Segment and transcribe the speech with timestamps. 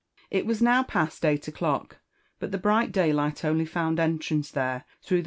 [0.31, 1.99] It was now past eight o'clock,
[2.39, 5.19] but the bright daylight only found entrance there through the.